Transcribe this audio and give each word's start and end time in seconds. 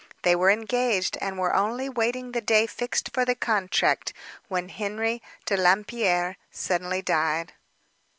They 0.23 0.35
were 0.35 0.49
engaged, 0.49 1.15
and 1.21 1.37
were 1.37 1.53
only 1.53 1.87
waiting 1.87 2.31
the 2.31 2.41
day 2.41 2.65
fixed 2.65 3.11
for 3.13 3.23
the 3.23 3.35
contract, 3.35 4.13
when 4.47 4.69
Henry 4.69 5.21
de 5.45 5.55
Lampierre 5.55 6.37
suddenly 6.49 7.03
died. 7.03 7.53